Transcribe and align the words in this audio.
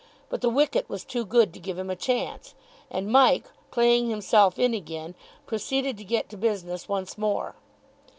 But 0.29 0.41
the 0.41 0.49
wicket 0.49 0.89
was 0.89 1.03
too 1.05 1.23
good 1.23 1.53
to 1.53 1.59
give 1.59 1.77
him 1.77 1.91
a 1.91 1.95
chance, 1.95 2.55
and 2.89 3.11
Mike, 3.11 3.43
playing 3.69 4.09
himself 4.09 4.57
in 4.57 4.73
again, 4.73 5.13
proceeded 5.45 5.95
to 5.97 6.03
get 6.03 6.27
to 6.29 6.37
business 6.37 6.89
once 6.89 7.19
more. 7.19 7.53